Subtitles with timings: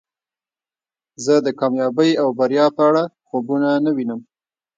[1.23, 4.21] زه د کامیابی او بریا په اړه خوبونه نه وینم